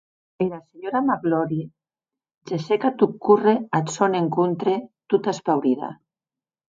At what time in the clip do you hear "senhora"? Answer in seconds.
0.61-1.01